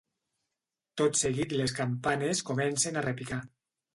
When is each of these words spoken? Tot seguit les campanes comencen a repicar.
Tot 1.01 1.19
seguit 1.19 1.53
les 1.59 1.75
campanes 1.81 2.43
comencen 2.49 2.97
a 3.03 3.07
repicar. 3.09 3.41